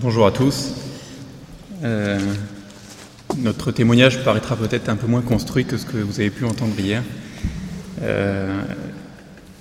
Bonjour 0.00 0.26
à 0.26 0.30
tous. 0.30 0.72
Euh, 1.84 2.18
notre 3.36 3.72
témoignage 3.72 4.24
paraîtra 4.24 4.56
peut-être 4.56 4.88
un 4.88 4.96
peu 4.96 5.06
moins 5.06 5.20
construit 5.20 5.66
que 5.66 5.76
ce 5.76 5.84
que 5.84 5.98
vous 5.98 6.18
avez 6.18 6.30
pu 6.30 6.46
entendre 6.46 6.72
hier. 6.80 7.02
Euh, 8.00 8.62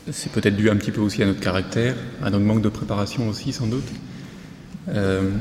c'est 0.10 0.32
peut-être 0.32 0.56
dû 0.56 0.70
un 0.70 0.78
petit 0.78 0.92
peu 0.92 1.02
aussi 1.02 1.22
à 1.22 1.26
notre 1.26 1.42
caractère, 1.42 1.96
à 2.24 2.30
notre 2.30 2.46
manque 2.46 2.62
de 2.62 2.70
préparation 2.70 3.28
aussi 3.28 3.52
sans 3.52 3.68
doute. 3.68 3.84
Euh, 4.88 5.32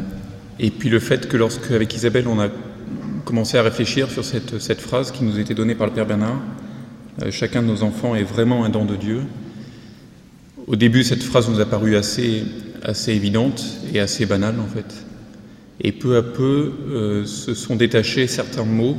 et 0.59 0.73
puis 0.73 0.89
le 0.89 0.99
fait 0.99 1.29
que 1.29 1.37
lorsque, 1.37 1.71
avec 1.71 1.95
Isabelle, 1.95 2.27
on 2.27 2.41
a 2.41 2.49
commencé 3.25 3.59
à 3.59 3.63
réfléchir 3.63 4.11
sur 4.11 4.25
cette, 4.25 4.59
cette 4.59 4.81
phrase 4.81 5.13
qui 5.13 5.23
nous 5.23 5.39
était 5.39 5.55
donnée 5.55 5.77
par 5.77 5.87
le 5.87 5.93
Père 5.93 6.07
Bernard, 6.07 6.41
chacun 7.31 7.63
de 7.63 7.69
nos 7.69 7.85
enfants 7.85 8.17
est 8.17 8.25
vraiment 8.25 8.65
un 8.65 8.71
don 8.71 8.87
de 8.87 8.97
Dieu. 8.97 9.21
Au 10.67 10.75
début, 10.75 11.05
cette 11.05 11.23
phrase 11.23 11.49
nous 11.49 11.61
a 11.61 11.67
paru 11.67 11.95
assez 11.95 12.43
assez 12.83 13.13
évidente 13.13 13.65
et 13.93 14.01
assez 14.01 14.27
banale 14.27 14.59
en 14.61 14.67
fait. 14.67 15.05
Et 15.81 15.93
peu 15.93 16.17
à 16.17 16.23
peu 16.23 16.73
euh, 16.91 17.25
se 17.25 17.55
sont 17.55 17.77
détachés 17.77 18.27
certains 18.27 18.65
mots 18.65 18.97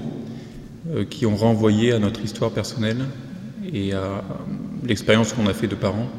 euh, 0.89 1.05
qui 1.05 1.25
ont 1.25 1.35
renvoyé 1.35 1.91
à 1.91 1.99
notre 1.99 2.23
histoire 2.23 2.51
personnelle 2.51 3.05
et 3.71 3.93
à 3.93 4.23
l'expérience 4.85 5.33
qu'on 5.33 5.47
a 5.47 5.53
fait 5.53 5.67
de 5.67 5.75
parents, 5.75 6.09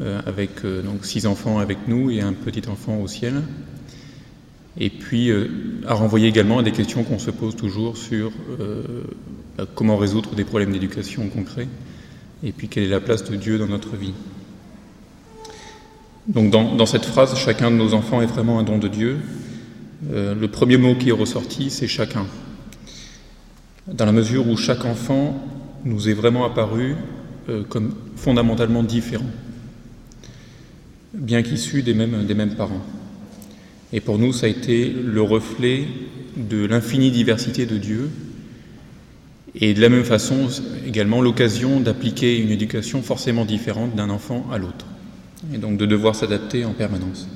euh, 0.00 0.20
avec 0.26 0.62
donc 0.84 1.04
six 1.06 1.26
enfants 1.26 1.58
avec 1.58 1.78
nous 1.86 2.10
et 2.10 2.20
un 2.20 2.32
petit 2.32 2.68
enfant 2.68 3.00
au 3.00 3.06
ciel. 3.06 3.34
Et 4.78 4.90
puis 4.90 5.30
à 5.86 5.94
renvoyer 5.94 6.28
également 6.28 6.60
à 6.60 6.62
des 6.62 6.72
questions 6.72 7.02
qu'on 7.02 7.18
se 7.18 7.30
pose 7.30 7.56
toujours 7.56 7.96
sur 7.96 8.30
bah, 9.58 9.66
comment 9.74 9.96
résoudre 9.96 10.34
des 10.34 10.44
problèmes 10.44 10.72
d'éducation 10.72 11.28
concrets 11.28 11.66
et 12.42 12.52
puis 12.52 12.68
quelle 12.68 12.84
est 12.84 12.88
la 12.88 13.00
place 13.00 13.24
de 13.24 13.36
Dieu 13.36 13.58
dans 13.58 13.66
notre 13.66 13.96
vie. 13.96 14.14
Donc 16.28 16.50
dans, 16.50 16.86
cette 16.86 17.04
phrase, 17.04 17.36
chacun 17.36 17.70
de 17.70 17.76
nos 17.76 17.94
enfants 17.94 18.20
est 18.20 18.26
vraiment 18.26 18.58
un 18.58 18.62
don 18.62 18.78
de 18.78 18.88
Dieu. 18.88 19.18
Euh, 20.12 20.34
le 20.34 20.48
premier 20.48 20.76
mot 20.76 20.94
qui 20.94 21.08
est 21.08 21.12
ressorti, 21.12 21.70
c'est 21.70 21.88
chacun. 21.88 22.26
Dans 23.86 24.04
la 24.04 24.12
mesure 24.12 24.46
où 24.48 24.56
chaque 24.56 24.84
enfant 24.84 25.42
nous 25.84 26.08
est 26.08 26.14
vraiment 26.14 26.44
apparu 26.44 26.94
euh, 27.48 27.62
comme 27.68 27.94
fondamentalement 28.16 28.82
différent, 28.82 29.30
bien 31.14 31.42
qu'issu 31.42 31.82
des 31.82 31.94
mêmes, 31.94 32.24
des 32.26 32.34
mêmes 32.34 32.54
parents. 32.54 32.82
Et 33.92 34.00
pour 34.00 34.18
nous, 34.18 34.32
ça 34.32 34.46
a 34.46 34.48
été 34.48 34.90
le 34.90 35.22
reflet 35.22 35.84
de 36.36 36.64
l'infinie 36.64 37.10
diversité 37.10 37.66
de 37.66 37.76
Dieu, 37.76 38.10
et 39.54 39.74
de 39.74 39.80
la 39.80 39.88
même 39.88 40.04
façon 40.04 40.48
également 40.86 41.20
l'occasion 41.20 41.80
d'appliquer 41.80 42.38
une 42.38 42.50
éducation 42.50 43.02
forcément 43.02 43.44
différente 43.44 43.96
d'un 43.96 44.10
enfant 44.10 44.46
à 44.52 44.58
l'autre 44.58 44.86
et 45.52 45.58
donc 45.58 45.78
de 45.78 45.86
devoir 45.86 46.14
s'adapter 46.14 46.64
en 46.64 46.72
permanence. 46.72 47.28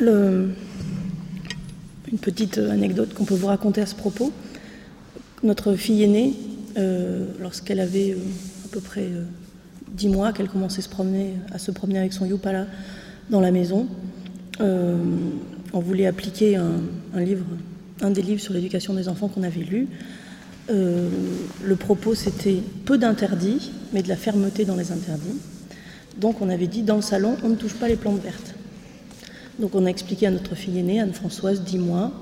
Une 0.00 0.54
petite 2.20 2.58
anecdote 2.58 3.14
qu'on 3.14 3.24
peut 3.24 3.34
vous 3.34 3.48
raconter 3.48 3.80
à 3.80 3.86
ce 3.86 3.94
propos. 3.94 4.32
Notre 5.42 5.74
fille 5.74 6.02
aînée, 6.02 6.34
euh, 6.76 7.26
lorsqu'elle 7.40 7.80
avait 7.80 8.12
euh, 8.12 8.18
à 8.64 8.68
peu 8.72 8.80
près 8.80 9.02
euh, 9.04 9.24
dix 9.88 10.08
mois, 10.08 10.32
qu'elle 10.32 10.48
commençait 10.48 10.80
à 11.52 11.58
se 11.58 11.70
promener 11.70 11.98
avec 11.98 12.12
son 12.12 12.24
Yupala 12.26 12.66
dans 13.30 13.40
la 13.40 13.50
maison, 13.50 13.88
on 14.60 15.80
voulait 15.80 16.06
appliquer 16.06 16.56
un, 16.56 17.20
livre, 17.20 17.44
un 18.00 18.10
des 18.10 18.22
livres 18.22 18.40
sur 18.40 18.54
l'éducation 18.54 18.94
des 18.94 19.08
enfants 19.08 19.28
qu'on 19.28 19.42
avait 19.42 19.60
lu. 19.60 19.88
Euh, 20.70 21.08
le 21.64 21.76
propos, 21.76 22.14
c'était 22.14 22.62
peu 22.84 22.98
d'interdits, 22.98 23.70
mais 23.92 24.02
de 24.02 24.08
la 24.08 24.16
fermeté 24.16 24.64
dans 24.64 24.76
les 24.76 24.92
interdits. 24.92 25.38
Donc 26.18 26.40
on 26.40 26.48
avait 26.48 26.66
dit, 26.66 26.82
dans 26.82 26.96
le 26.96 27.02
salon, 27.02 27.36
on 27.44 27.48
ne 27.48 27.54
touche 27.54 27.74
pas 27.74 27.88
les 27.88 27.96
plantes 27.96 28.22
vertes. 28.22 28.54
Donc 29.58 29.74
on 29.74 29.86
a 29.86 29.88
expliqué 29.88 30.26
à 30.26 30.30
notre 30.30 30.54
fille 30.54 30.78
aînée, 30.78 31.00
Anne-Françoise, 31.00 31.62
10 31.62 31.78
mois, 31.78 32.12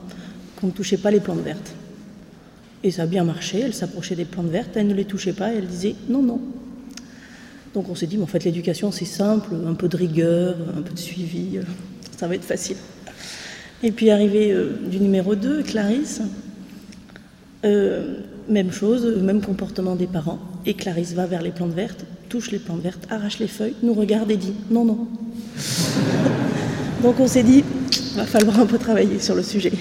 qu'on 0.60 0.68
ne 0.68 0.72
touchait 0.72 0.96
pas 0.96 1.10
les 1.10 1.20
plantes 1.20 1.42
vertes. 1.42 1.74
Et 2.82 2.90
ça 2.90 3.02
a 3.02 3.06
bien 3.06 3.24
marché, 3.24 3.60
elle 3.60 3.74
s'approchait 3.74 4.14
des 4.14 4.24
plantes 4.24 4.48
vertes, 4.48 4.76
elle 4.76 4.86
ne 4.86 4.94
les 4.94 5.04
touchait 5.04 5.32
pas, 5.32 5.52
et 5.52 5.56
elle 5.56 5.66
disait 5.66 5.94
non, 6.08 6.22
non. 6.22 6.40
Donc 7.74 7.88
on 7.90 7.94
s'est 7.94 8.06
dit, 8.06 8.16
mais 8.16 8.22
en 8.22 8.28
fait 8.28 8.44
l'éducation 8.44 8.90
c'est 8.90 9.04
simple, 9.04 9.54
un 9.66 9.74
peu 9.74 9.88
de 9.88 9.96
rigueur, 9.96 10.56
un 10.76 10.82
peu 10.82 10.94
de 10.94 10.98
suivi, 10.98 11.58
ça 12.16 12.26
va 12.28 12.34
être 12.34 12.44
facile. 12.44 12.76
Et 13.82 13.92
puis 13.92 14.10
arrivé 14.10 14.50
euh, 14.52 14.78
du 14.90 15.00
numéro 15.00 15.34
2, 15.34 15.62
Clarisse, 15.62 16.22
euh, 17.64 18.20
même 18.48 18.72
chose, 18.72 19.04
même 19.22 19.42
comportement 19.42 19.96
des 19.96 20.06
parents. 20.06 20.38
Et 20.66 20.74
Clarisse 20.74 21.14
va 21.14 21.26
vers 21.26 21.42
les 21.42 21.52
plantes 21.52 21.72
vertes, 21.72 22.04
touche 22.28 22.50
les 22.50 22.58
plantes 22.58 22.82
vertes, 22.82 23.06
arrache 23.08 23.38
les 23.38 23.46
feuilles, 23.46 23.76
nous 23.84 23.94
regarde 23.94 24.30
et 24.32 24.36
dit 24.36 24.54
non, 24.68 24.84
non. 24.84 25.06
Donc 27.02 27.20
on 27.20 27.28
s'est 27.28 27.44
dit, 27.44 27.62
va 28.16 28.24
falloir 28.24 28.58
un 28.58 28.66
peu 28.66 28.76
travailler 28.76 29.20
sur 29.20 29.36
le 29.36 29.44
sujet. 29.44 29.72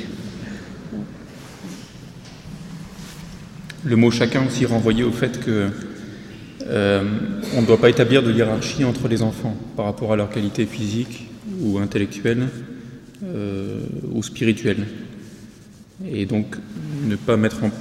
Le 3.83 3.95
mot 3.95 4.11
chacun 4.11 4.45
aussi 4.45 4.65
renvoyé 4.65 5.03
au 5.03 5.11
fait 5.11 5.39
que 5.39 5.69
euh, 6.67 7.03
on 7.55 7.61
ne 7.61 7.65
doit 7.65 7.79
pas 7.79 7.89
établir 7.89 8.21
de 8.21 8.31
hiérarchie 8.31 8.83
entre 8.83 9.07
les 9.07 9.23
enfants 9.23 9.55
par 9.75 9.85
rapport 9.85 10.13
à 10.13 10.15
leur 10.15 10.29
qualité 10.29 10.67
physique 10.67 11.29
ou 11.61 11.79
intellectuelle 11.79 12.47
euh, 13.23 13.81
ou 14.11 14.21
spirituelle. 14.21 14.85
Et 16.07 16.27
donc 16.27 16.57
ne 17.07 17.15
pas 17.15 17.37
mettre 17.37 17.63
en 17.63 17.71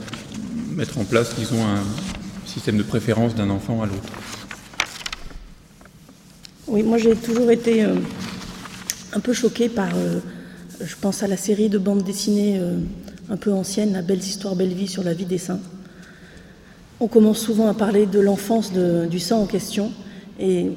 mettre 0.74 0.98
en 0.98 1.04
place, 1.04 1.34
disons, 1.36 1.64
un 1.64 1.82
système 2.54 2.76
de 2.76 2.84
préférence 2.84 3.34
d'un 3.34 3.50
enfant 3.50 3.82
à 3.82 3.86
l'autre. 3.86 4.12
Oui, 6.68 6.84
moi 6.84 6.98
j'ai 6.98 7.16
toujours 7.16 7.50
été 7.50 7.84
euh, 7.84 7.96
un 9.12 9.18
peu 9.18 9.32
choquée 9.32 9.68
par, 9.68 9.88
euh, 9.96 10.20
je 10.80 10.94
pense 11.00 11.24
à 11.24 11.26
la 11.26 11.36
série 11.36 11.68
de 11.68 11.78
bandes 11.78 12.04
dessinées 12.04 12.60
euh, 12.60 12.78
un 13.28 13.36
peu 13.36 13.52
ancienne, 13.52 13.92
La 13.92 14.02
Belle 14.02 14.20
Histoire, 14.20 14.54
Belle 14.54 14.72
Vie 14.72 14.86
sur 14.86 15.02
la 15.02 15.14
vie 15.14 15.24
des 15.24 15.38
saints. 15.38 15.58
On 17.00 17.08
commence 17.08 17.40
souvent 17.40 17.66
à 17.66 17.74
parler 17.74 18.06
de 18.06 18.20
l'enfance 18.20 18.72
du 18.72 19.18
saint 19.18 19.36
en 19.36 19.46
question, 19.46 19.90
et 20.38 20.70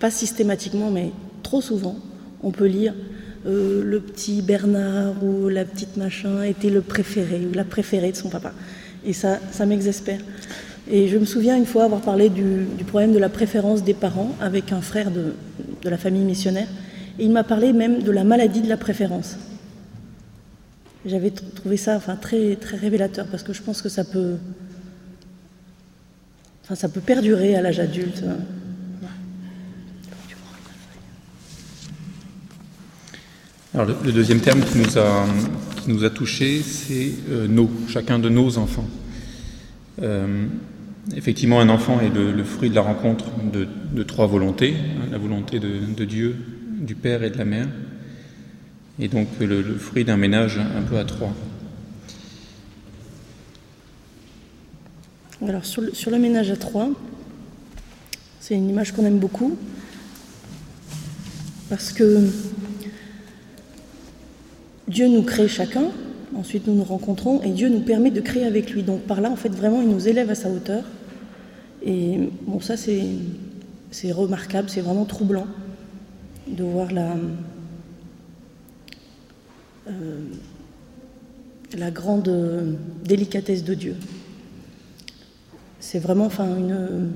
pas 0.00 0.10
systématiquement, 0.10 0.90
mais 0.90 1.12
trop 1.42 1.60
souvent, 1.60 1.96
on 2.42 2.52
peut 2.52 2.66
lire 2.66 2.94
le 3.44 3.98
petit 3.98 4.40
Bernard 4.40 5.22
ou 5.22 5.48
la 5.48 5.64
petite 5.64 5.98
machin 5.98 6.42
était 6.42 6.70
le 6.70 6.80
préféré 6.80 7.46
ou 7.46 7.54
la 7.54 7.64
préférée 7.64 8.12
de 8.12 8.16
son 8.16 8.30
papa. 8.30 8.52
Et 9.04 9.12
ça, 9.12 9.38
ça 9.52 9.66
m'exaspère. 9.66 10.20
Et 10.90 11.08
je 11.08 11.18
me 11.18 11.24
souviens 11.24 11.56
une 11.56 11.66
fois 11.66 11.84
avoir 11.84 12.00
parlé 12.00 12.28
du, 12.28 12.66
problème 12.86 13.12
de 13.12 13.18
la 13.18 13.28
préférence 13.28 13.82
des 13.82 13.94
parents 13.94 14.34
avec 14.40 14.72
un 14.72 14.80
frère 14.80 15.10
de, 15.10 15.34
la 15.82 15.98
famille 15.98 16.24
missionnaire. 16.24 16.68
Et 17.18 17.24
il 17.24 17.32
m'a 17.32 17.44
parlé 17.44 17.72
même 17.72 18.02
de 18.02 18.10
la 18.10 18.24
maladie 18.24 18.60
de 18.60 18.68
la 18.68 18.76
préférence. 18.76 19.36
J'avais 21.04 21.30
trouvé 21.30 21.76
ça 21.76 21.96
enfin, 21.96 22.16
très, 22.16 22.56
très 22.56 22.76
révélateur 22.76 23.26
parce 23.26 23.42
que 23.42 23.52
je 23.52 23.62
pense 23.62 23.82
que 23.82 23.88
ça 23.88 24.04
peut, 24.04 24.36
enfin, 26.64 26.74
ça 26.74 26.88
peut 26.88 27.00
perdurer 27.00 27.54
à 27.54 27.62
l'âge 27.62 27.80
adulte. 27.80 28.22
Alors, 33.74 33.94
le, 34.04 34.12
deuxième 34.12 34.40
terme 34.40 34.62
qui 34.62 34.78
nous 34.78 34.98
a, 34.98 35.26
qui 35.82 35.90
nous 35.90 36.04
a 36.04 36.10
touchés, 36.10 36.62
c'est 36.62 37.12
euh, 37.30 37.46
nos, 37.46 37.70
chacun 37.88 38.18
de 38.18 38.28
nos 38.30 38.56
enfants. 38.56 38.88
Euh, 40.02 40.46
effectivement, 41.14 41.60
un 41.60 41.68
enfant 41.68 42.00
est 42.00 42.08
le, 42.08 42.44
fruit 42.44 42.70
de 42.70 42.74
la 42.74 42.80
rencontre 42.80 43.26
de, 43.52 44.02
trois 44.02 44.26
volontés, 44.26 44.74
hein, 44.74 45.08
la 45.10 45.18
volonté 45.18 45.60
de, 45.60 46.04
Dieu, 46.04 46.36
du 46.80 46.94
Père 46.94 47.22
et 47.22 47.30
de 47.30 47.38
la 47.38 47.44
Mère, 47.44 47.68
et 48.98 49.08
donc 49.08 49.28
le, 49.40 49.62
fruit 49.74 50.04
d'un 50.04 50.16
ménage 50.16 50.58
un 50.58 50.82
peu 50.82 50.98
à 50.98 51.04
trois. 51.04 51.32
Alors 55.46 55.66
sur 55.66 55.82
le, 55.82 55.92
sur 55.92 56.10
le 56.10 56.18
ménage 56.18 56.50
à 56.50 56.56
trois, 56.56 56.88
c'est 58.40 58.54
une 58.54 58.68
image 58.68 58.92
qu'on 58.92 59.04
aime 59.04 59.18
beaucoup, 59.18 59.56
parce 61.68 61.92
que 61.92 62.28
Dieu 64.88 65.08
nous 65.08 65.22
crée 65.22 65.48
chacun, 65.48 65.88
ensuite 66.36 66.66
nous 66.66 66.74
nous 66.74 66.84
rencontrons 66.84 67.42
et 67.42 67.50
Dieu 67.50 67.68
nous 67.68 67.80
permet 67.80 68.10
de 68.10 68.20
créer 68.20 68.44
avec 68.44 68.70
lui. 68.70 68.82
Donc 68.82 69.02
par 69.02 69.20
là, 69.20 69.30
en 69.30 69.36
fait, 69.36 69.48
vraiment, 69.48 69.82
il 69.82 69.88
nous 69.88 70.08
élève 70.08 70.30
à 70.30 70.34
sa 70.34 70.48
hauteur. 70.48 70.84
Et 71.86 72.18
bon, 72.42 72.60
ça, 72.60 72.76
c'est 72.76 74.12
remarquable, 74.12 74.68
c'est 74.68 74.80
vraiment 74.80 75.04
troublant 75.04 75.46
de 76.48 76.64
voir 76.64 76.90
la, 76.90 77.14
euh, 79.86 80.20
la 81.78 81.92
grande 81.92 82.76
délicatesse 83.04 83.62
de 83.62 83.74
Dieu. 83.74 83.94
C'est 85.78 86.00
vraiment 86.00 86.26
enfin, 86.26 86.56
une, 86.56 87.12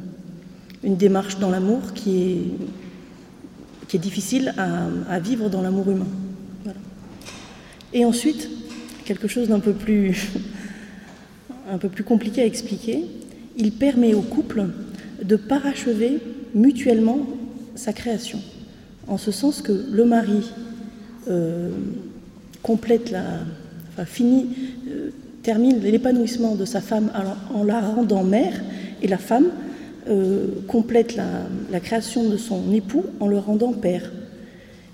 une 0.84 0.96
démarche 0.96 1.40
dans 1.40 1.50
l'amour 1.50 1.92
qui 1.92 2.22
est, 2.22 2.42
qui 3.88 3.96
est 3.96 4.00
difficile 4.00 4.54
à, 4.56 4.86
à 5.08 5.18
vivre 5.18 5.50
dans 5.50 5.62
l'amour 5.62 5.90
humain. 5.90 6.06
Et 7.92 8.04
ensuite, 8.04 8.48
quelque 9.04 9.26
chose 9.26 9.48
d'un 9.48 9.58
peu 9.58 9.72
peu 11.78 11.88
plus 11.88 12.04
compliqué 12.04 12.42
à 12.42 12.46
expliquer, 12.46 13.04
il 13.60 13.72
permet 13.72 14.14
au 14.14 14.22
couple 14.22 14.64
de 15.22 15.36
parachever 15.36 16.18
mutuellement 16.54 17.26
sa 17.76 17.92
création. 17.92 18.40
en 19.06 19.18
ce 19.18 19.30
sens 19.30 19.60
que 19.62 19.72
le 19.90 20.04
mari 20.04 20.50
complète 22.62 23.10
la, 23.10 24.04
finit, 24.04 24.46
termine 25.42 25.80
l'épanouissement 25.80 26.54
de 26.54 26.64
sa 26.64 26.80
femme 26.80 27.10
en 27.54 27.64
la 27.64 27.80
rendant 27.80 28.24
mère, 28.24 28.60
et 29.02 29.08
la 29.08 29.18
femme 29.18 29.48
complète 30.66 31.16
la, 31.16 31.80
création 31.80 32.28
de 32.28 32.36
son 32.36 32.72
époux 32.72 33.04
en 33.20 33.28
le 33.28 33.38
rendant 33.38 33.72
père. 33.72 34.10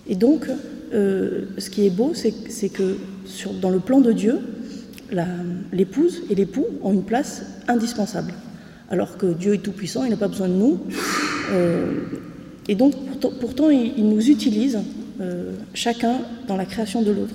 Et 0.08 0.14
donc, 0.14 0.46
ce 0.92 1.70
qui 1.70 1.86
est 1.86 1.90
beau, 1.90 2.12
c'est 2.14 2.68
que 2.68 2.96
dans 3.60 3.70
le 3.70 3.80
plan 3.80 4.00
de 4.00 4.12
Dieu, 4.12 4.38
l'épouse 5.72 6.22
et 6.30 6.34
l'époux 6.34 6.66
ont 6.82 6.92
une 6.92 7.04
place 7.04 7.44
indispensable. 7.68 8.32
Alors 8.90 9.16
que 9.16 9.26
Dieu 9.26 9.54
est 9.54 9.58
tout-puissant, 9.58 10.04
il 10.04 10.10
n'a 10.10 10.16
pas 10.16 10.28
besoin 10.28 10.48
de 10.48 10.54
nous. 10.54 10.78
Euh, 11.50 11.92
et 12.68 12.74
donc, 12.74 12.94
pourtant, 13.40 13.70
il, 13.70 14.08
nous 14.08 14.28
utilise 14.28 14.78
euh, 15.20 15.52
chacun 15.74 16.18
dans 16.46 16.56
la 16.56 16.64
création 16.64 17.02
de 17.02 17.10
l'autre. 17.10 17.34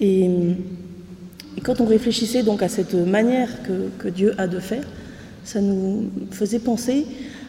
Et, 0.00 0.28
quand 1.62 1.80
on 1.80 1.86
réfléchissait 1.86 2.42
donc 2.42 2.62
à 2.62 2.68
cette 2.68 2.94
manière 2.94 3.48
que, 3.98 4.08
Dieu 4.08 4.34
a 4.38 4.46
de 4.46 4.58
faire, 4.58 4.84
ça 5.44 5.60
nous 5.60 6.10
faisait 6.30 6.58
penser 6.58 7.06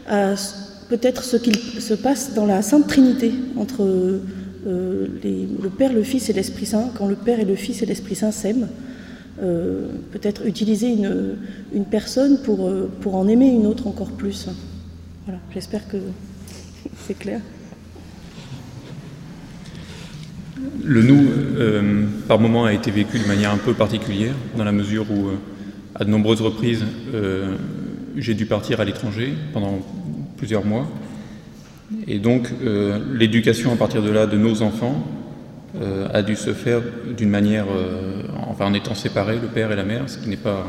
à 0.07 0.35
peut-être 0.89 1.23
ce 1.23 1.37
qu'il 1.37 1.55
se 1.55 1.93
passe 1.93 2.33
dans 2.33 2.45
la 2.45 2.61
Sainte 2.61 2.87
Trinité 2.87 3.31
entre 3.57 3.83
euh, 4.67 5.07
le 5.23 5.69
Père, 5.69 5.93
le 5.93 6.03
Fils 6.03 6.29
et 6.29 6.33
l'Esprit 6.33 6.65
Saint, 6.65 6.91
quand 6.95 7.07
le 7.07 7.15
Père 7.15 7.39
et 7.39 7.45
le 7.45 7.55
Fils 7.55 7.81
et 7.81 7.85
l'Esprit 7.85 8.15
Saint 8.15 8.31
s'aiment. 8.31 8.67
Euh, 9.41 9.87
peut-être 10.11 10.45
utiliser 10.45 10.89
une, 10.89 11.37
une 11.73 11.85
personne 11.85 12.37
pour, 12.43 12.67
euh, 12.67 12.87
pour 13.01 13.15
en 13.15 13.27
aimer 13.27 13.47
une 13.47 13.65
autre 13.65 13.87
encore 13.87 14.11
plus. 14.11 14.47
Voilà, 15.25 15.39
j'espère 15.51 15.87
que 15.87 15.97
c'est 16.99 17.17
clair. 17.17 17.41
Le 20.83 21.01
nous, 21.01 21.25
euh, 21.57 22.03
par 22.27 22.39
moment, 22.39 22.65
a 22.65 22.73
été 22.73 22.91
vécu 22.91 23.17
de 23.17 23.25
manière 23.25 23.51
un 23.51 23.57
peu 23.57 23.73
particulière, 23.73 24.35
dans 24.55 24.63
la 24.63 24.71
mesure 24.71 25.07
où, 25.09 25.29
à 25.95 26.05
de 26.05 26.09
nombreuses 26.11 26.41
reprises, 26.41 26.83
j'ai 28.15 28.33
dû 28.35 28.45
partir 28.45 28.79
à 28.81 28.85
l'étranger 28.85 29.33
pendant 29.51 29.79
plusieurs 30.37 30.65
mois. 30.65 30.87
Et 32.07 32.19
donc, 32.19 32.49
l'éducation 33.13 33.71
à 33.73 33.75
partir 33.75 34.01
de 34.01 34.09
là 34.09 34.25
de 34.25 34.37
nos 34.37 34.61
enfants 34.61 35.05
a 36.11 36.21
dû 36.21 36.35
se 36.35 36.53
faire 36.53 36.81
d'une 37.15 37.29
manière, 37.29 37.65
en 38.59 38.73
étant 38.73 38.95
séparés, 38.95 39.39
le 39.39 39.47
père 39.47 39.71
et 39.71 39.75
la 39.75 39.83
mère, 39.83 40.09
ce 40.09 40.17
qui 40.17 40.29
n'est 40.29 40.37
pas, 40.37 40.65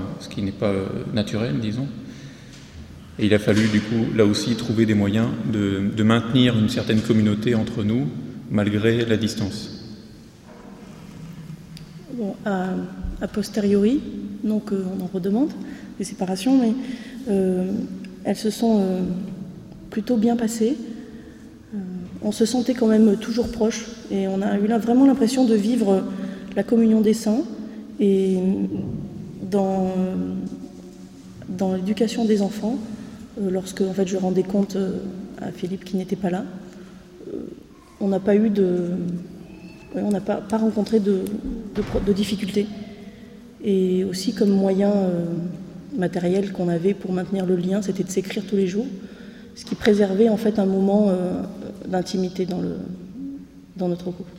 euh, 0.62 0.87
naturel, 1.12 1.59
disons. 1.61 1.87
Et 3.19 3.26
il 3.26 3.35
a 3.35 3.38
fallu 3.38 3.69
du 3.69 3.81
coup 3.81 4.06
là 4.17 4.25
aussi 4.25 4.56
trouver 4.56 4.87
des 4.87 4.94
moyens 4.94 5.29
de, 5.53 6.03
maintenir 6.03 6.59
une 6.59 6.69
certaine 6.69 7.00
communauté 7.00 7.55
entre 7.55 7.85
nous 7.85 8.09
malgré 8.50 9.05
la 9.05 9.17
distance. 9.17 9.71
Bon, 12.15 12.35
a, 12.44 13.29
posteriori, 13.29 14.00
donc 14.43 14.73
on 14.73 15.03
en 15.03 15.06
redemande 15.06 15.50
des 15.99 16.05
séparations, 16.05 16.61
mais 16.61 16.75
elles 18.25 18.37
se 18.37 18.50
sont 18.50 18.85
plutôt 19.91 20.17
bien 20.17 20.35
passées 20.35 20.76
on 22.25 22.32
se 22.32 22.47
sentait 22.47 22.75
quand 22.75 22.87
même 22.87 23.17
toujours 23.19 23.49
proche 23.49 23.87
et 24.11 24.26
on 24.26 24.41
a 24.41 24.59
eu 24.59 24.67
vraiment 24.79 25.06
l'impression 25.06 25.44
de 25.44 25.55
vivre 25.55 26.03
la 26.56 26.62
communion 26.62 27.03
des 27.03 27.15
saints 27.15 27.43
et 28.00 28.38
dans, 29.43 29.93
dans 31.49 31.75
l'éducation 31.75 32.25
des 32.25 32.43
enfants, 32.43 32.79
euh, 33.41 33.50
lorsque 33.50 33.81
en 33.81 33.93
fait, 33.93 34.06
je 34.06 34.17
rendais 34.17 34.43
compte 34.43 34.76
euh, 34.76 34.99
à 35.41 35.50
Philippe 35.50 35.85
qui 35.85 35.96
n'était 35.96 36.17
pas 36.17 36.31
là, 36.31 36.44
euh, 37.29 37.41
on 38.00 38.08
n'a 38.08 38.20
pas 38.20 38.37
eu 38.37 38.50
de. 38.50 38.91
On 39.96 40.11
n'a 40.11 40.20
pas, 40.20 40.43
rencontré 40.58 40.99
de, 40.99 41.20
de, 42.05 42.12
difficultés. 42.12 42.67
Et 43.62 44.02
aussi 44.02 44.35
comme 44.35 44.50
moyen 44.50 44.93
matériel 45.97 46.50
qu'on 46.50 46.69
avait 46.69 46.94
pour 46.94 47.12
maintenir 47.12 47.47
le 47.47 47.55
lien, 47.55 47.81
c'était 47.81 48.02
de 48.02 48.11
s'écrire 48.11 48.43
tous 48.44 48.56
les 48.56 48.67
jours, 48.67 48.87
ce 49.55 49.64
qui 49.64 49.76
préservait 49.76 50.29
en 50.29 50.37
fait 50.37 50.58
un 50.58 50.67
moment 50.67 51.12
d'intimité 51.87 52.44
dans, 52.44 52.61
le, 52.61 52.75
dans 53.76 53.87
notre 53.87 54.06
couple. 54.06 54.32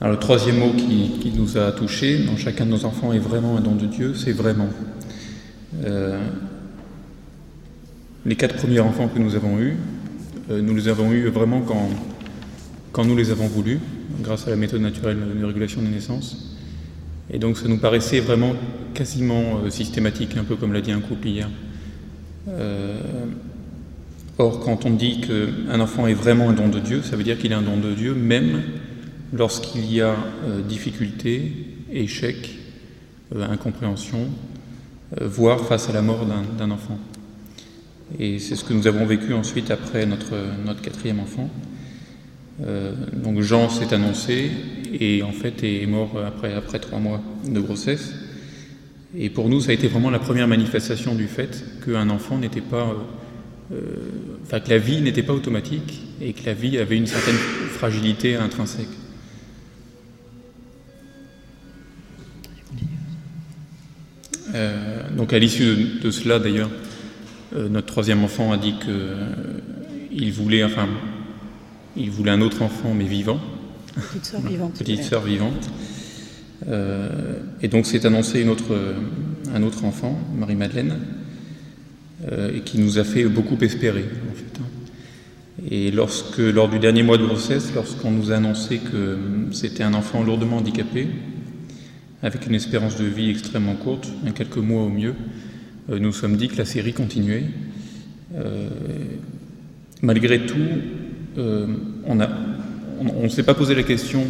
Alors, 0.00 0.12
le 0.12 0.20
troisième 0.20 0.58
mot 0.58 0.72
qui, 0.74 1.32
nous 1.36 1.58
a 1.58 1.72
touchés 1.72 2.18
dans 2.18 2.36
chacun 2.36 2.64
de 2.64 2.70
nos 2.70 2.84
enfants 2.84 3.12
est 3.12 3.18
vraiment 3.18 3.56
un 3.56 3.60
don 3.60 3.74
de 3.74 3.86
Dieu, 3.86 4.14
c'est 4.14 4.30
vraiment. 4.30 4.68
Euh, 5.84 6.20
les 8.24 8.36
quatre 8.36 8.54
premiers 8.54 8.78
enfants 8.78 9.08
que 9.08 9.18
nous 9.18 9.34
avons 9.34 9.58
eus, 9.58 9.76
euh, 10.50 10.62
nous 10.62 10.76
les 10.76 10.86
avons 10.86 11.12
eus 11.12 11.26
vraiment 11.26 11.62
quand, 11.62 11.90
quand 12.92 13.04
nous 13.04 13.16
les 13.16 13.32
avons 13.32 13.48
voulu, 13.48 13.80
grâce 14.22 14.46
à 14.46 14.50
la 14.50 14.56
méthode 14.56 14.82
naturelle 14.82 15.18
de 15.36 15.44
régulation 15.44 15.82
des 15.82 15.88
naissances. 15.88 16.56
Et 17.32 17.40
donc 17.40 17.58
ça 17.58 17.66
nous 17.66 17.78
paraissait 17.78 18.20
vraiment 18.20 18.54
quasiment 18.94 19.62
euh, 19.64 19.70
systématique, 19.70 20.36
un 20.36 20.44
peu 20.44 20.54
comme 20.54 20.72
l'a 20.72 20.80
dit 20.80 20.92
un 20.92 21.00
couple 21.00 21.26
hier. 21.26 21.50
Or, 24.38 24.60
quand 24.60 24.86
on 24.86 24.90
dit 24.90 25.20
qu'un 25.20 25.80
enfant 25.80 26.06
est 26.06 26.14
vraiment 26.14 26.48
un 26.48 26.52
don 26.52 26.68
de 26.68 26.78
Dieu, 26.78 27.02
ça 27.02 27.16
veut 27.16 27.24
dire 27.24 27.36
qu'il 27.36 27.50
est 27.50 27.56
un 27.56 27.62
don 27.62 27.76
de 27.76 27.92
Dieu 27.92 28.14
même 28.14 28.62
lorsqu'il 29.32 29.92
y 29.92 30.00
a 30.00 30.14
euh, 30.46 30.62
difficulté, 30.62 31.52
échec, 31.92 32.58
euh, 33.34 33.46
incompréhension, 33.48 34.28
voire 35.22 35.60
face 35.60 35.88
à 35.88 35.92
la 35.94 36.02
mort 36.02 36.26
d'un 36.58 36.70
enfant. 36.70 36.98
Et 38.18 38.38
c'est 38.38 38.56
ce 38.56 38.64
que 38.64 38.74
nous 38.74 38.86
avons 38.86 39.06
vécu 39.06 39.32
ensuite 39.32 39.70
après 39.70 40.04
notre, 40.04 40.34
quatrième 40.82 41.18
enfant. 41.18 41.48
donc 43.14 43.40
Jean 43.40 43.70
s'est 43.70 43.94
annoncé 43.94 44.50
et 44.92 45.22
en 45.22 45.32
fait 45.32 45.64
est 45.64 45.86
mort 45.86 46.22
après, 46.26 46.52
après 46.52 46.78
trois 46.78 46.98
mois 46.98 47.22
de 47.46 47.58
grossesse. 47.58 48.12
Et 49.16 49.30
pour 49.30 49.48
nous, 49.48 49.60
ça 49.60 49.70
a 49.70 49.74
été 49.74 49.88
vraiment 49.88 50.10
la 50.10 50.18
première 50.18 50.48
manifestation 50.48 51.14
du 51.14 51.28
fait 51.28 51.64
qu'un 51.84 52.10
enfant 52.10 52.38
n'était 52.38 52.60
pas. 52.60 52.88
Euh, 52.88 53.74
euh, 53.74 53.80
enfin, 54.42 54.60
que 54.60 54.70
la 54.70 54.78
vie 54.78 55.00
n'était 55.00 55.22
pas 55.22 55.32
automatique 55.32 56.02
et 56.20 56.32
que 56.32 56.44
la 56.46 56.54
vie 56.54 56.78
avait 56.78 56.96
une 56.96 57.06
certaine 57.06 57.34
fragilité 57.34 58.36
intrinsèque. 58.36 58.88
Euh, 64.58 65.02
donc, 65.16 65.32
à 65.32 65.38
l'issue 65.38 65.98
de, 66.02 66.10
cela, 66.10 66.38
d'ailleurs, 66.38 66.70
notre 67.54 67.86
troisième 67.86 68.24
enfant 68.24 68.52
a 68.52 68.58
dit 68.58 68.74
qu'il 68.78 70.32
voulait, 70.32 70.64
enfin, 70.64 70.86
il 71.96 72.10
voulait 72.10 72.30
un 72.30 72.42
autre 72.42 72.62
enfant, 72.62 72.92
mais 72.94 73.06
vivant. 73.06 73.40
Petite 73.94 74.24
sœur 74.26 74.40
vivante. 74.42 74.74
Petite 74.78 75.02
sœur 75.02 75.22
vivante. 75.22 75.70
Euh, 76.66 77.38
et 77.62 77.68
donc 77.68 77.86
s'est 77.86 78.04
annoncé 78.04 78.40
une 78.40 78.48
autre, 78.48 78.76
un 79.54 79.62
autre 79.62 79.84
enfant, 79.84 80.18
Marie-Madeleine, 80.36 80.98
euh, 82.30 82.54
et 82.54 82.60
qui 82.60 82.78
nous 82.78 82.98
a 82.98 83.04
fait 83.04 83.24
beaucoup 83.24 83.56
espérer. 83.62 84.04
En 84.30 84.34
fait. 84.34 84.60
Hein. 84.60 85.64
Et 85.70 85.90
lorsque, 85.90 86.38
lors 86.38 86.68
du 86.68 86.78
dernier 86.78 87.02
mois 87.02 87.18
de 87.18 87.26
grossesse, 87.26 87.72
lorsqu'on 87.74 88.10
nous 88.10 88.32
a 88.32 88.36
annoncé 88.36 88.78
que 88.78 89.18
c'était 89.52 89.82
un 89.82 89.94
enfant 89.94 90.22
lourdement 90.22 90.58
handicapé, 90.58 91.08
avec 92.22 92.46
une 92.46 92.54
espérance 92.54 92.96
de 92.96 93.04
vie 93.04 93.30
extrêmement 93.30 93.74
courte, 93.74 94.08
un 94.26 94.32
quelques 94.32 94.58
mois 94.58 94.82
au 94.82 94.88
mieux, 94.88 95.14
euh, 95.90 95.98
nous 95.98 96.12
sommes 96.12 96.36
dit 96.36 96.48
que 96.48 96.56
la 96.56 96.64
série 96.64 96.92
continuait. 96.92 97.44
malgré 100.02 100.46
tout, 100.46 100.68
on 101.36 102.14
ne 103.22 103.28
s'est 103.28 103.42
pas 103.42 103.54
posé 103.54 103.74
la 103.74 103.82
question, 103.82 104.24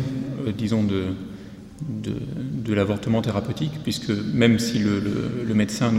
disons, 0.56 0.84
de, 0.84 2.74
l'avortement 2.74 3.22
thérapeutique, 3.22 3.72
puisque 3.82 4.10
même 4.10 4.58
si 4.58 4.78
le, 4.78 5.54
médecin 5.54 5.92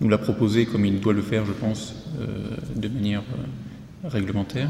nous 0.00 0.08
l'a 0.08 0.18
proposé 0.18 0.66
comme 0.66 0.84
il 0.84 1.00
doit 1.00 1.12
le 1.12 1.22
faire, 1.22 1.44
je 1.44 1.52
pense, 1.52 1.94
euh, 2.20 2.26
de 2.76 2.88
manière 2.88 3.22
euh, 3.32 4.08
réglementaire. 4.08 4.68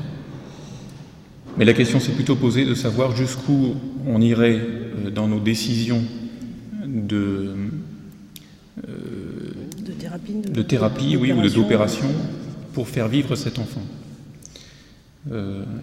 Mais 1.56 1.64
la 1.64 1.72
question 1.72 2.00
s'est 2.00 2.12
plutôt 2.12 2.36
posée 2.36 2.64
de 2.64 2.74
savoir 2.74 3.14
jusqu'où 3.16 3.74
on 4.06 4.20
irait 4.20 4.60
euh, 4.60 5.10
dans 5.10 5.28
nos 5.28 5.40
décisions 5.40 6.02
de, 6.84 7.54
de 8.76 9.92
thérapie, 9.92 10.32
de, 10.34 10.62
thérapie 10.62 11.16
oui, 11.16 11.32
ou 11.32 11.48
d'opération 11.48 12.08
pour 12.72 12.88
faire 12.88 13.08
vivre 13.08 13.36
cet 13.36 13.58
enfant. 13.58 13.82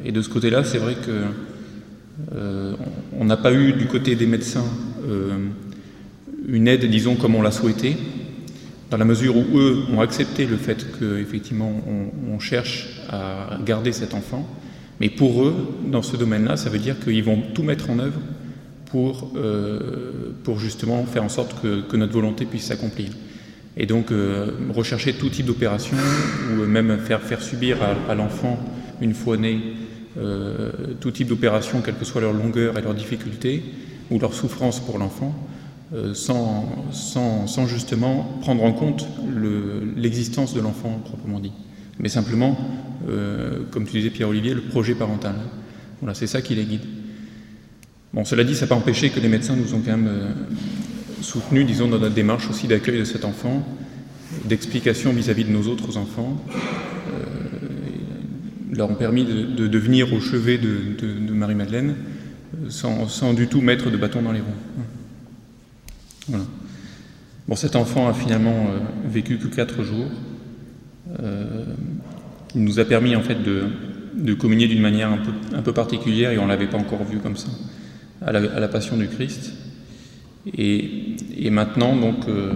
et 0.06 0.12
de 0.12 0.22
ce 0.22 0.30
côté-là, 0.30 0.63
c'est 0.63 0.78
vrai 0.78 0.96
que 0.96 1.25
euh, 2.34 2.75
on 3.18 3.25
n'a 3.25 3.38
pas 3.38 3.54
eu 3.54 3.74
du 3.74 3.88
côté 3.88 4.16
des 4.16 4.25
médecins 4.25 4.66
euh, 5.08 5.48
une 6.48 6.68
aide, 6.68 6.86
disons, 6.86 7.16
comme 7.16 7.36
on 7.36 7.42
l'a 7.42 7.51
souhaité, 7.51 7.98
dans 8.90 8.98
la 8.98 9.06
mesure 9.06 9.38
où 9.38 9.58
eux 9.58 9.84
ont 9.94 10.01
accepté 10.01 10.46
le 10.46 10.58
fait 10.58 10.86
qu'effectivement 11.00 11.72
on, 11.88 12.34
on 12.34 12.40
cherche 12.40 13.01
à 13.10 13.58
garder 13.66 13.92
cet 13.92 14.13
enfant. 14.13 14.48
Mais 15.01 15.10
pour 15.10 15.43
eux, 15.43 15.55
dans 15.88 16.03
ce 16.03 16.15
domaine-là, 16.15 16.58
ça 16.58 16.70
veut 16.70 16.77
dire 16.77 17.00
qu'ils 17.00 17.24
vont 17.24 17.41
tout 17.55 17.63
mettre 17.63 17.89
en 17.89 17.98
œuvre 17.98 18.22
pour, 18.86 19.31
euh, 19.36 20.31
justement 20.58 21.03
faire 21.05 21.24
en 21.24 21.29
sorte 21.29 21.55
que, 21.60 21.98
notre 21.98 22.13
volonté 22.13 22.46
puisse 22.46 22.65
s'accomplir. 22.65 23.10
Et 23.77 23.88
donc 23.88 24.12
rechercher 24.75 25.13
tout 25.13 25.29
type 25.29 25.48
d'opération 25.48 25.98
ou 26.51 26.67
même 26.67 27.00
faire, 27.00 27.41
subir 27.41 27.77
à, 28.08 28.13
l'enfant, 28.13 28.60
une 29.01 29.15
fois 29.15 29.38
né, 29.38 29.60
tout 31.00 31.10
type 31.10 31.29
d'opération, 31.29 31.81
quelle 31.81 31.96
que 31.96 32.05
soit 32.05 32.22
leur 32.22 32.34
longueur 32.34 32.77
et 32.77 32.81
leur 32.84 32.93
difficulté, 32.93 33.63
ou 34.12 34.20
leur 34.20 34.36
souffrance 34.36 34.79
pour 34.81 35.00
l'enfant, 35.00 35.34
sans, 36.13 37.65
justement 37.65 38.38
prendre 38.41 38.63
en 38.63 38.74
compte 38.74 39.08
l'existence 39.96 40.53
de 40.53 40.62
l'enfant 40.62 41.01
proprement 41.05 41.39
dit. 41.39 41.53
Mais 42.00 42.10
simplement, 42.10 42.57
comme 43.71 43.86
tu 43.86 43.98
disais 43.98 44.10
Pierre-Olivier, 44.10 44.53
le 44.53 44.62
projet 44.62 44.95
parental. 44.95 45.36
Voilà, 46.01 46.15
c'est 46.15 46.27
ça 46.27 46.41
qui 46.41 46.55
les 46.55 46.65
guide. 46.65 46.81
Bon, 48.13 48.25
cela 48.25 48.43
dit, 48.43 48.55
ça 48.55 48.65
n'a 48.65 48.69
pas 48.69 48.75
empêché 48.75 49.10
que 49.10 49.19
les 49.19 49.29
médecins 49.29 49.55
nous 49.55 49.74
ont 49.74 49.79
quand 49.79 49.91
même 49.91 50.07
euh, 50.07 50.31
soutenus, 51.21 51.65
disons, 51.65 51.88
dans 51.88 51.98
notre 51.98 52.13
démarche 52.13 52.50
aussi 52.50 52.67
d'accueil 52.67 53.00
de 53.00 53.05
cet 53.05 53.24
enfant, 53.24 53.65
d'explication 54.45 55.13
vis-à-vis 55.13 55.45
de 55.45 55.51
nos 55.51 55.67
autres 55.67 55.95
enfants, 55.95 56.43
euh, 57.07 57.13
leur 58.74 58.89
ont 58.89 58.95
permis 58.95 59.24
de, 59.24 59.67
de, 59.67 59.77
venir 59.77 60.12
au 60.12 60.19
chevet 60.19 60.57
de, 60.57 61.33
Marie-Madeleine 61.33 61.95
euh, 62.65 62.69
sans, 62.69 63.33
du 63.33 63.48
tout 63.48 63.62
mettre 63.62 63.89
de 63.89 63.95
bâton 63.95 64.21
dans 64.21 64.33
les 64.33 64.41
roues. 64.41 64.83
Voilà. 66.27 66.45
Bon, 67.48 67.55
cet 67.55 67.77
enfant 67.77 68.10
a 68.10 68.13
finalement 68.13 68.67
vécu 69.05 69.38
que 69.38 69.48
quatre 69.48 69.83
jours. 69.83 70.07
Il 72.56 72.63
nous 72.63 72.80
a 72.80 72.86
permis 72.86 73.15
en 73.15 73.22
fait 73.22 73.38
de, 73.44 74.34
communier 74.34 74.68
d'une 74.68 74.82
manière 74.82 75.10
un 75.12 75.62
peu, 75.62 75.74
particulière 75.74 76.32
et 76.32 76.38
on 76.38 76.44
ne 76.44 76.50
l'avait 76.50 76.68
pas 76.68 76.77
encore 76.77 77.03
vu 77.03 77.20
comme 77.20 77.38
ça 77.38 77.50
à 78.25 78.32
la, 78.32 78.68
passion 78.68 78.98
du 78.98 79.08
Christ. 79.08 79.53
Et, 80.58 81.50
maintenant, 81.50 81.96
donc, 81.96 82.27
euh, 82.27 82.53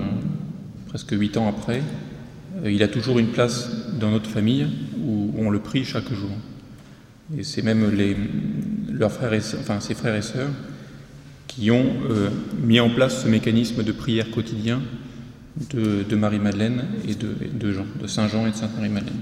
presque 0.87 1.11
huit 1.11 1.37
ans 1.37 1.47
après, 1.47 1.81
euh, 2.63 2.71
il 2.71 2.83
a 2.83 2.87
toujours 2.87 3.19
une 3.19 3.27
place 3.27 3.69
dans 3.99 4.11
notre 4.11 4.29
famille 4.29 4.67
où 5.03 5.31
on 5.37 5.49
le 5.49 5.59
prie 5.59 5.83
chaque 5.83 6.11
jour. 6.13 6.29
Et 7.37 7.43
c'est 7.43 7.63
même 7.63 7.91
les, 7.95 8.15
leurs 8.91 9.11
frères 9.11 9.33
enfin, 9.59 9.79
ses 9.79 9.95
frères 9.95 10.15
et 10.15 10.21
sœurs 10.21 10.49
qui 11.47 11.71
ont 11.71 11.85
euh, 12.09 12.29
mis 12.61 12.79
en 12.79 12.89
place 12.89 13.23
ce 13.23 13.27
mécanisme 13.27 13.83
de 13.83 13.91
prière 13.91 14.29
quotidien 14.29 14.81
de, 15.73 16.15
Marie-Madeleine 16.15 16.85
et 17.07 17.15
de, 17.15 17.71
Jean, 17.71 17.85
de 18.01 18.07
Saint 18.07 18.27
Jean 18.27 18.47
et 18.47 18.51
de 18.51 18.55
Sainte 18.55 18.75
Marie-Madeleine. 18.75 19.19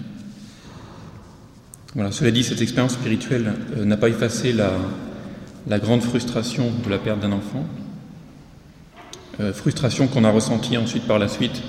Voilà, 1.95 2.11
cela 2.11 2.31
dit, 2.31 2.43
cette 2.43 2.61
expérience 2.61 2.93
spirituelle 2.93 3.53
n'a 3.77 3.97
pas 3.97 4.09
effacé 4.09 4.51
la, 4.51 5.79
grande 5.79 6.01
frustration 6.01 6.71
de 6.83 6.89
la 6.89 6.97
perte 6.97 7.19
d'un 7.19 7.31
enfant, 7.31 7.65
euh, 9.39 9.53
frustration 9.53 10.07
qu'on 10.07 10.23
a 10.23 10.31
ressentie 10.31 10.77
ensuite 10.77 11.05
par 11.05 11.19
la 11.19 11.27
suite 11.27 11.61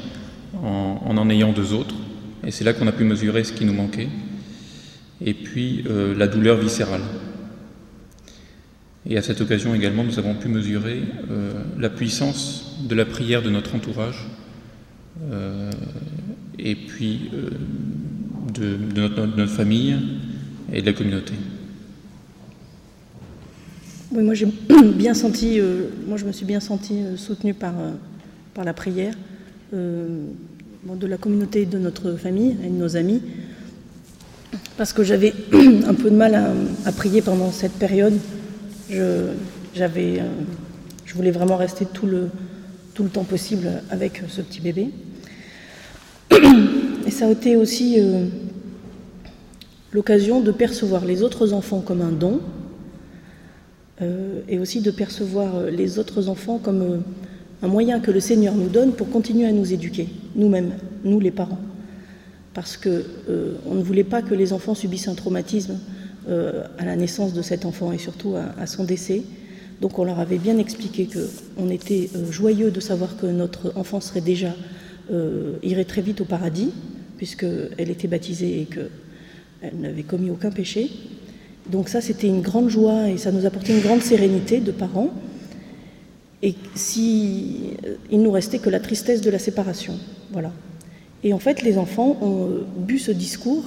en, 0.62 1.00
en, 1.04 1.30
ayant 1.30 1.52
deux 1.52 1.72
autres, 1.72 1.94
et 2.46 2.50
c'est 2.50 2.64
là 2.64 2.72
qu'on 2.72 2.86
a 2.86 2.92
pu 2.92 3.04
mesurer 3.04 3.44
ce 3.44 3.52
qui 3.52 3.64
nous 3.64 3.74
manquait, 3.74 4.08
et 5.24 5.34
puis 5.34 5.84
euh, 5.88 6.14
la 6.16 6.26
douleur 6.26 6.56
viscérale. 6.56 7.02
Et 9.06 9.18
à 9.18 9.22
cette 9.22 9.40
occasion 9.42 9.74
également, 9.74 10.04
nous 10.04 10.18
avons 10.18 10.34
pu 10.34 10.48
mesurer 10.48 11.02
euh, 11.30 11.52
la 11.78 11.90
puissance 11.90 12.78
de 12.88 12.94
la 12.94 13.04
prière 13.04 13.42
de 13.42 13.50
notre 13.50 13.74
entourage, 13.74 14.26
et 16.58 16.74
puis 16.74 17.30
de, 18.52 18.76
notre 18.94 19.46
famille 19.46 19.96
et 20.72 20.80
de 20.80 20.86
la 20.86 20.92
communauté. 20.92 21.34
Oui, 24.12 24.22
moi 24.22 24.34
j'ai 24.34 24.46
bien 24.94 25.14
senti, 25.14 25.58
euh, 25.58 25.88
moi 26.06 26.16
je 26.16 26.24
me 26.24 26.32
suis 26.32 26.46
bien 26.46 26.60
senti 26.60 27.00
euh, 27.00 27.16
soutenue 27.16 27.54
par, 27.54 27.74
euh, 27.78 27.90
par 28.54 28.64
la 28.64 28.72
prière 28.72 29.14
de 29.72 31.06
la 31.08 31.16
communauté 31.16 31.66
de 31.66 31.78
notre 31.78 32.12
famille 32.12 32.56
et 32.64 32.68
de 32.68 32.76
nos 32.76 32.96
amis, 32.96 33.20
parce 34.76 34.92
que 34.92 35.02
j'avais 35.02 35.34
un 35.52 35.94
peu 35.94 36.10
de 36.10 36.14
mal 36.14 36.54
à, 36.84 36.92
prier 36.92 37.22
pendant 37.22 37.50
cette 37.50 37.72
période. 37.72 38.14
Je, 38.88 39.30
j'avais, 39.74 40.22
je 41.04 41.14
voulais 41.14 41.32
vraiment 41.32 41.56
rester 41.56 41.86
tout 41.86 42.06
le, 42.06 42.28
tout 42.92 43.02
le 43.02 43.08
temps 43.08 43.24
possible 43.24 43.82
avec 43.90 44.22
ce 44.28 44.42
petit 44.42 44.60
bébé. 44.60 44.90
Et 47.06 47.10
ça 47.10 47.26
a 47.26 47.30
été 47.30 47.56
aussi 47.56 47.98
l'occasion 49.92 50.40
de 50.40 50.50
percevoir 50.50 51.04
les 51.04 51.22
autres 51.22 51.52
enfants 51.52 51.80
comme 51.80 52.02
un 52.02 52.12
don, 52.12 52.40
euh, 54.02 54.40
et 54.48 54.58
aussi 54.58 54.80
de 54.80 54.90
percevoir 54.90 55.54
euh, 55.54 55.70
les 55.70 56.00
autres 56.00 56.28
enfants 56.28 56.58
comme 56.58 56.82
euh, 56.82 56.98
un 57.62 57.68
moyen 57.68 58.00
que 58.00 58.10
le 58.10 58.18
Seigneur 58.18 58.56
nous 58.56 58.68
donne 58.68 58.92
pour 58.92 59.08
continuer 59.08 59.46
à 59.46 59.52
nous 59.52 59.72
éduquer, 59.72 60.08
nous-mêmes, 60.34 60.72
nous 61.04 61.20
les 61.20 61.30
parents. 61.30 61.60
Parce 62.54 62.76
qu'on 62.76 63.02
on 63.70 63.74
ne 63.76 63.82
voulait 63.82 64.02
pas 64.02 64.20
que 64.20 64.34
les 64.34 64.52
enfants 64.52 64.74
subissent 64.74 65.08
un 65.08 65.14
traumatisme 65.14 65.78
à 66.28 66.84
la 66.84 66.96
naissance 66.96 67.34
de 67.34 67.42
cet 67.42 67.66
enfant 67.66 67.90
et 67.90 67.98
surtout 67.98 68.34
à, 68.58 68.66
son 68.66 68.84
décès. 68.84 69.22
Donc 69.80 69.98
on 69.98 70.04
leur 70.04 70.20
avait 70.20 70.38
bien 70.38 70.56
expliqué 70.58 71.08
qu'on 71.08 71.68
était 71.68 72.08
joyeux 72.30 72.70
de 72.70 72.78
savoir 72.78 73.16
que 73.16 73.26
notre 73.26 73.72
enfant 73.76 74.00
serait 74.00 74.20
déjà 74.20 74.54
irait 75.62 75.84
très 75.84 76.02
vite 76.02 76.20
au 76.20 76.24
paradis, 76.24 76.70
puisqu'elle 77.16 77.90
était 77.90 78.08
baptisée 78.08 78.62
et 78.62 78.64
qu'elle 78.64 79.78
n'avait 79.78 80.02
commis 80.02 80.30
aucun 80.30 80.50
péché. 80.50 80.90
Donc 81.70 81.88
ça, 81.88 82.00
c'était 82.00 82.26
une 82.26 82.42
grande 82.42 82.68
joie 82.68 83.08
et 83.08 83.16
ça 83.16 83.32
nous 83.32 83.46
apportait 83.46 83.74
une 83.74 83.82
grande 83.82 84.02
sérénité 84.02 84.60
de 84.60 84.70
parents. 84.70 85.10
Et 86.42 86.54
si 86.74 87.70
il 88.10 88.20
nous 88.20 88.30
restait 88.30 88.58
que 88.58 88.68
la 88.68 88.80
tristesse 88.80 89.22
de 89.22 89.30
la 89.30 89.38
séparation, 89.38 89.94
voilà. 90.30 90.52
Et 91.22 91.32
en 91.32 91.38
fait, 91.38 91.62
les 91.62 91.78
enfants 91.78 92.18
ont 92.20 92.64
bu 92.76 92.98
ce 92.98 93.10
discours 93.10 93.64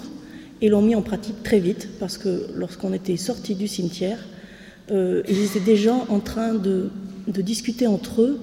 et 0.62 0.70
l'ont 0.70 0.84
mis 0.84 0.94
en 0.94 1.01
pratique 1.01 1.41
très 1.41 1.60
vite 1.60 1.89
parce 2.00 2.20
que 2.20 2.48
lorsqu'on 2.56 2.94
était 2.94 3.17
sortis 3.17 3.56
du 3.56 3.67
cimetière, 3.67 4.20
euh, 4.91 5.24
ils 5.27 5.44
étaient 5.44 5.60
déjà 5.60 5.96
en 6.10 6.20
train 6.20 6.53
de 6.53 6.91
discuter 7.27 7.88
entre 7.88 8.22
eux 8.22 8.39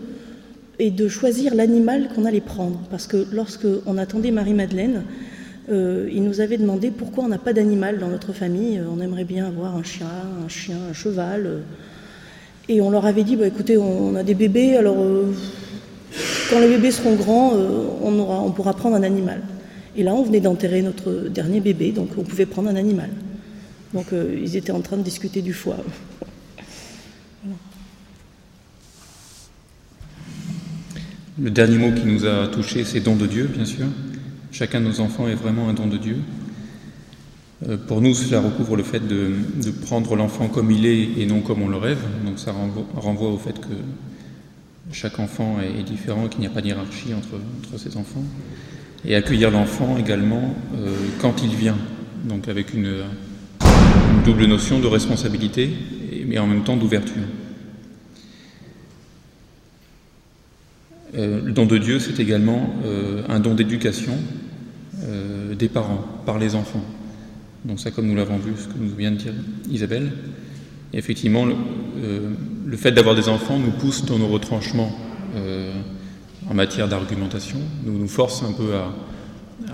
et 0.79 0.91
de 0.91 1.09
choisir 1.09 1.55
l'animal 1.55 2.09
qu'on 2.15 2.25
allait 2.25 2.41
prendre. 2.41 2.81
Parce 2.91 3.07
que 3.07 3.27
lorsqu'on 3.33 3.99
attendait 3.99 4.31
Marie-Madeleine, 4.31 5.03
euh, 5.71 6.09
il 6.13 6.23
nous 6.25 6.41
avait 6.41 6.59
demandé 6.59 6.91
pourquoi 6.91 7.25
on 7.25 7.29
n'a 7.29 7.39
pas 7.39 7.53
d'animal 7.53 7.99
dans 7.99 8.09
notre 8.09 8.33
famille. 8.33 8.81
On 8.91 9.01
aimerait 9.01 9.25
bien 9.25 9.47
avoir 9.47 9.77
un 9.77 9.83
chien, 9.83 10.09
un 10.45 10.49
chien, 10.49 10.77
un 10.91 10.93
cheval. 10.93 11.63
Et 12.69 12.81
on 12.81 12.91
leur 12.91 13.07
avait 13.07 13.25
dit, 13.25 13.37
bah, 13.37 13.47
écoutez, 13.47 13.77
on 13.77 14.15
a 14.15 14.23
des 14.23 14.35
bébés, 14.35 14.77
alors 14.77 14.97
euh, 14.99 15.33
quand 16.51 16.61
les 16.61 16.69
bébés 16.69 16.91
seront 16.91 17.15
grands, 17.15 17.53
euh, 17.55 17.87
on, 18.03 18.19
aura, 18.19 18.41
on 18.41 18.51
pourra 18.51 18.75
prendre 18.75 18.97
un 18.97 19.03
animal. 19.03 19.43
Et 19.97 20.03
là, 20.03 20.15
on 20.15 20.23
venait 20.23 20.41
d'enterrer 20.41 20.83
notre 20.83 21.29
dernier 21.29 21.61
bébé, 21.61 21.93
donc 21.93 22.09
on 22.19 22.23
pouvait 22.23 22.47
prendre 22.47 22.69
un 22.69 22.77
animal. 22.77 23.11
Donc 23.93 24.07
ils 24.13 24.57
étaient 24.57 24.73
en 24.73 24.81
train 24.81 24.97
de 24.97 25.03
discuter 25.03 25.41
du 25.41 25.53
foie. 25.53 25.77
Le 31.41 31.51
dernier 31.51 31.79
mot 31.79 31.91
qui 31.91 32.07
nous 32.07 32.27
a 32.27 32.47
touché, 32.47 32.85
c'est 32.85 33.01
don 33.01 33.17
de 33.17 33.27
Dieu, 33.27 33.51
bien 33.53 33.65
sûr. 33.65 33.87
Chacun 34.53 34.81
de 34.81 34.87
nos 34.87 35.01
enfants 35.01 35.27
est 35.27 35.35
vraiment 35.35 35.69
un 35.69 35.73
don 35.75 35.89
de 35.89 35.97
Dieu. 35.97 36.19
Euh, 37.69 37.77
pour 37.77 38.01
nous, 38.01 38.15
cela 38.15 38.41
recouvre 38.41 38.77
le 38.77 38.85
fait 38.85 39.01
de, 39.01 39.33
prendre 39.85 40.15
l'enfant 40.15 40.47
comme 40.47 40.71
il 40.71 40.87
est 40.87 41.09
et 41.19 41.27
non 41.27 41.41
comme 41.41 41.63
on 41.63 41.69
le 41.69 41.77
rêve. 41.77 41.99
Donc 42.25 42.39
ça 42.39 42.55
renvoie, 42.95 43.31
au 43.31 43.39
fait 43.39 43.59
que 43.59 43.75
chaque 44.93 45.19
enfant 45.19 45.57
est, 45.61 45.83
différent, 45.83 46.29
qu'il 46.29 46.41
n'y 46.41 46.47
a 46.47 46.51
pas 46.51 46.61
de 46.61 46.69
hiérarchie 46.69 47.13
entre, 47.15 47.41
ses 47.79 47.97
enfants. 47.97 48.23
Et 49.05 49.17
accueillir 49.17 49.51
l'enfant 49.51 49.97
également 49.99 50.55
euh, 50.77 50.95
quand 51.21 51.43
il 51.43 51.55
vient, 51.57 51.77
donc 52.29 52.47
avec 52.47 52.75
une, 52.75 53.03
double 54.25 54.47
notion 54.47 54.79
de 54.79 54.87
responsabilité, 54.87 55.71
mais 56.27 56.39
en 56.39 56.47
même 56.47 56.63
temps 56.63 56.77
d'ouverture. 56.77 57.25
Euh, 61.17 61.41
le 61.45 61.53
don 61.53 61.67
de 61.67 61.79
Dieu, 61.79 61.99
c'est 61.99 62.21
également 62.21 62.75
un 63.29 63.41
don 63.41 63.55
d'éducation 63.55 64.15
euh, 65.07 65.55
des 65.55 65.69
parents, 65.69 66.03
par 66.25 66.39
les 66.39 66.55
enfants. 66.55 66.83
Donc 67.65 67.79
ça, 67.79 67.91
comme 67.91 68.07
nous 68.07 68.15
l'avons 68.15 68.39
vu, 68.39 68.53
ce 68.57 68.69
que 68.69 68.79
nous 68.79 68.95
vient 68.95 69.11
de 69.11 69.17
dire 69.17 69.33
Isabelle. 69.71 70.13
effectivement, 70.95 71.45
le, 71.45 71.55
euh, 71.99 72.31
fait 72.77 72.93
d'avoir 72.93 73.15
des 73.15 73.29
enfants 73.29 73.59
nous 73.59 73.71
pousse 73.71 74.07
dans 74.07 74.19
nos 74.19 74.29
retranchements 74.29 74.91
euh, 75.37 75.73
en 76.49 76.55
matière 76.55 76.89
d'argumentation, 76.89 77.59
nous 77.85 77.99
nous 77.99 78.09
force 78.09 78.43
un 78.43 78.53
peu 78.53 78.73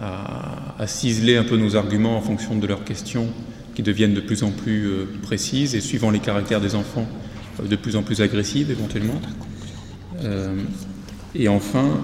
à, 0.00 0.86
ciseler 0.86 1.36
un 1.36 1.44
peu 1.44 1.56
nos 1.56 1.76
arguments 1.76 2.16
en 2.16 2.22
fonction 2.22 2.56
de 2.56 2.66
leurs 2.66 2.84
questions 2.84 3.28
qui 3.74 3.82
deviennent 3.82 4.14
de 4.14 4.20
plus 4.20 4.42
en 4.42 4.50
plus 4.50 4.88
précises 5.22 5.74
et 5.74 5.80
suivant 5.80 6.10
les 6.10 6.20
caractères 6.20 6.60
des 6.60 6.74
enfants 6.74 7.06
de 7.62 7.76
plus 7.76 7.96
en 7.96 8.02
plus 8.02 8.20
agressives 8.22 8.70
éventuellement. 8.70 9.20
Et 11.34 11.48
enfin, 11.48 12.00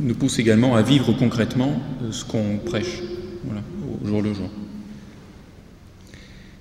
nous 0.00 0.14
pousse 0.14 0.38
également 0.38 0.76
à 0.76 0.82
vivre 0.82 1.12
concrètement 1.12 1.80
ce 2.10 2.24
qu'on 2.24 2.58
prêche, 2.64 3.02
voilà, 3.44 3.62
au 4.02 4.06
jour 4.06 4.22
le 4.22 4.34
jour. 4.34 4.50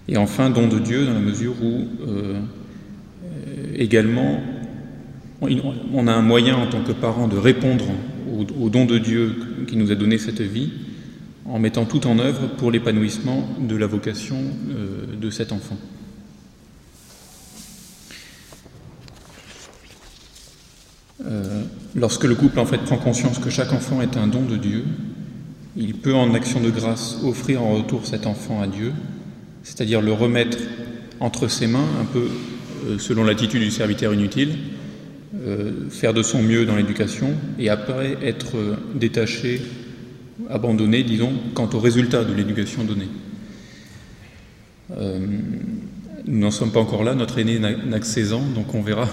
Et 0.10 0.18
enfin, 0.18 0.50
don 0.50 0.68
de 0.68 0.80
Dieu, 0.80 1.06
dans 1.06 1.14
la 1.14 1.20
mesure 1.20 1.54
où 1.62 1.88
euh, 2.08 2.40
également 3.76 4.40
on 5.42 6.08
a 6.08 6.14
un 6.14 6.22
moyen 6.22 6.56
en 6.56 6.68
tant 6.68 6.82
que 6.82 6.94
parent 6.94 7.28
de 7.28 7.38
répondre 7.38 7.86
au, 8.60 8.70
don 8.70 8.86
de 8.86 8.98
Dieu 8.98 9.36
qui 9.68 9.78
nous 9.78 9.92
a 9.92 9.96
donné 9.96 10.18
cette 10.18 10.42
vie, 10.42 10.72
en 11.46 11.60
mettant 11.60 11.86
tout 11.86 12.08
en 12.08 12.18
œuvre 12.20 12.48
pour 12.58 12.72
l'épanouissement 12.72 13.48
de 13.60 13.76
la 13.76 13.88
vocation 13.88 14.38
euh, 14.72 15.16
de 15.20 15.30
cet 15.30 15.52
enfant. 15.52 15.78
Euh, 21.28 21.64
lorsque 21.96 22.24
le 22.24 22.36
couple 22.36 22.60
en 22.60 22.66
fait 22.66 22.78
prend 22.78 22.98
conscience 22.98 23.40
que 23.40 23.50
chaque 23.50 23.74
enfant 23.74 24.02
est 24.02 24.16
un 24.18 24.28
don 24.28 24.44
de 24.44 24.56
Dieu, 24.56 24.84
il 25.76 25.94
peut 25.94 26.14
en 26.14 26.34
action 26.34 26.62
de 26.62 26.70
grâce 26.70 27.20
offrir 27.24 27.62
en 27.62 27.76
retour 27.76 28.06
cet 28.06 28.26
enfant 28.26 28.62
à 28.62 28.68
Dieu, 28.68 28.94
c'est-à-dire 29.64 30.02
le 30.02 30.14
remettre 30.14 30.58
entre 31.20 31.48
ses 31.48 31.68
mains, 31.68 31.88
un 32.00 32.06
peu 32.06 32.30
euh, 32.88 32.98
selon 32.98 33.24
l'attitude 33.24 33.62
du 33.62 33.72
serviteur 33.72 34.14
inutile, 34.14 34.58
euh, 35.46 35.90
faire 35.90 36.14
de 36.14 36.24
son 36.24 36.42
mieux 36.42 36.66
dans 36.66 36.76
l'éducation 36.76 37.32
et 37.60 37.70
après 37.70 38.18
être 38.24 38.56
détaché, 38.96 39.62
abandonné, 40.50 41.04
disons, 41.04 41.34
quant 41.54 41.70
au 41.74 41.80
résultat 41.80 42.24
de 42.24 42.34
l'éducation 42.34 42.84
donnée. 42.86 43.10
nous 46.26 46.40
n'en 46.40 46.52
sommes 46.52 46.72
pas 46.72 46.80
encore 46.80 47.04
là, 47.04 47.16
notre 47.16 47.40
aîné 47.40 47.60
n'a 47.60 48.00
que 48.00 48.06
16 48.06 48.34
ans, 48.34 48.44
donc 48.56 48.74
on 48.74 48.82
verra 48.82 49.10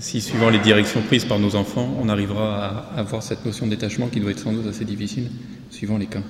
si, 0.00 0.20
suivant 0.20 0.50
les 0.50 0.58
directions 0.58 1.02
prises 1.02 1.24
par 1.24 1.38
nos 1.38 1.56
enfants, 1.56 1.94
on 2.00 2.08
arrivera 2.08 2.88
à 2.94 3.00
avoir 3.00 3.22
cette 3.22 3.44
notion 3.44 3.66
de 3.66 3.70
détachement 3.70 4.08
qui 4.08 4.20
doit 4.20 4.30
être 4.30 4.38
sans 4.38 4.52
doute 4.52 4.66
assez 4.66 4.84
difficile, 4.84 5.30
suivant 5.70 5.98
les 5.98 6.06
cas. 6.06 6.22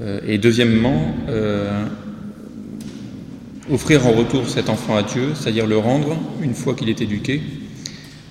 Euh, 0.00 0.20
et 0.26 0.38
deuxièmement, 0.38 1.14
euh, 1.28 1.84
offrir 3.70 4.06
en 4.06 4.12
retour 4.12 4.48
cet 4.48 4.68
enfant 4.68 4.96
à 4.96 5.02
Dieu, 5.02 5.34
c'est-à-dire 5.34 5.66
le 5.66 5.78
rendre 5.78 6.16
une 6.42 6.54
fois 6.54 6.74
qu'il 6.74 6.88
est 6.88 7.00
éduqué, 7.00 7.40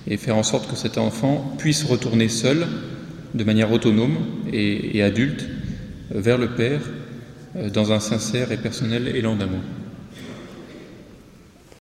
et 0.06 0.16
faire 0.16 0.36
en 0.36 0.42
sorte 0.42 0.70
que 0.70 0.76
cet 0.76 0.98
enfant 0.98 1.54
puisse 1.58 1.84
retourner 1.84 2.28
seul, 2.28 2.66
de 3.32 3.44
manière 3.44 3.72
autonome 3.72 4.16
et, 4.52 5.02
adulte, 5.02 5.46
vers 6.10 6.38
le 6.38 6.48
Père, 6.48 6.80
euh, 7.56 7.70
dans 7.70 7.92
un 7.92 8.00
sincère 8.00 8.52
et 8.52 8.56
personnel 8.56 9.08
élan 9.14 9.36
d'amour. 9.36 9.60